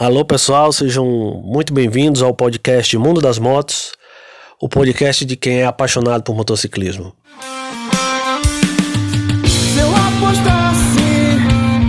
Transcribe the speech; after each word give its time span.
Alô 0.00 0.24
pessoal, 0.24 0.72
sejam 0.72 1.04
muito 1.44 1.74
bem-vindos 1.74 2.22
ao 2.22 2.32
podcast 2.32 2.96
Mundo 2.96 3.20
das 3.20 3.38
Motos, 3.38 3.92
o 4.58 4.66
podcast 4.66 5.26
de 5.26 5.36
quem 5.36 5.60
é 5.60 5.66
apaixonado 5.66 6.22
por 6.22 6.34
motociclismo. 6.34 7.12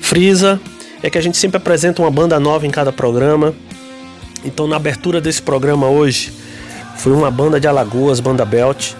frisa 0.00 0.60
é 1.02 1.08
que 1.08 1.18
a 1.18 1.20
gente 1.20 1.36
sempre 1.36 1.56
apresenta 1.56 2.02
uma 2.02 2.10
banda 2.10 2.38
nova 2.38 2.66
em 2.66 2.70
cada 2.70 2.92
programa. 2.92 3.54
Então 4.44 4.66
na 4.66 4.76
abertura 4.76 5.20
desse 5.20 5.40
programa 5.40 5.88
hoje 5.88 6.32
foi 6.96 7.12
uma 7.12 7.30
banda 7.30 7.58
de 7.60 7.66
Alagoas, 7.66 8.20
banda 8.20 8.44
Belt. 8.44 8.94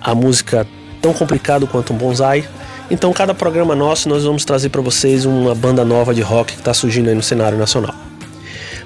A 0.00 0.14
música 0.14 0.66
tão 1.04 1.12
complicado 1.12 1.66
quanto 1.66 1.92
um 1.92 1.96
bonsai. 1.98 2.48
Então, 2.90 3.12
cada 3.12 3.34
programa 3.34 3.76
nosso 3.76 4.08
nós 4.08 4.24
vamos 4.24 4.42
trazer 4.42 4.70
para 4.70 4.80
vocês 4.80 5.26
uma 5.26 5.54
banda 5.54 5.84
nova 5.84 6.14
de 6.14 6.22
rock 6.22 6.54
que 6.54 6.60
está 6.60 6.72
surgindo 6.72 7.10
aí 7.10 7.14
no 7.14 7.22
cenário 7.22 7.58
nacional. 7.58 7.94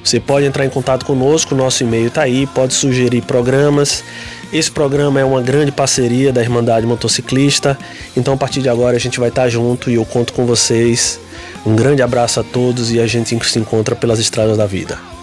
Você 0.02 0.18
pode 0.18 0.44
entrar 0.44 0.64
em 0.64 0.68
contato 0.68 1.06
conosco, 1.06 1.54
nosso 1.54 1.84
e-mail 1.84 2.08
está 2.08 2.22
aí, 2.22 2.44
pode 2.48 2.74
sugerir 2.74 3.22
programas. 3.22 4.02
Esse 4.52 4.68
programa 4.68 5.20
é 5.20 5.24
uma 5.24 5.40
grande 5.40 5.70
parceria 5.70 6.32
da 6.32 6.42
Irmandade 6.42 6.86
Motociclista, 6.86 7.78
então 8.16 8.34
a 8.34 8.36
partir 8.36 8.62
de 8.62 8.68
agora 8.68 8.96
a 8.96 9.00
gente 9.00 9.20
vai 9.20 9.28
estar 9.28 9.42
tá 9.42 9.48
junto 9.48 9.88
e 9.88 9.94
eu 9.94 10.04
conto 10.04 10.32
com 10.32 10.44
vocês. 10.44 11.20
Um 11.64 11.76
grande 11.76 12.02
abraço 12.02 12.40
a 12.40 12.42
todos 12.42 12.90
e 12.90 12.98
a 12.98 13.06
gente 13.06 13.38
se 13.44 13.58
encontra 13.60 13.94
pelas 13.94 14.18
estradas 14.18 14.56
da 14.56 14.66
vida. 14.66 15.17